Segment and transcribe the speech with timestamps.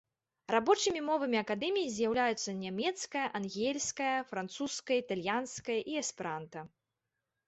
[0.53, 6.65] Рабочымі мовамі акадэміі з'яўляюцца нямецкая, англійская, французская, італьянская і эсперанта.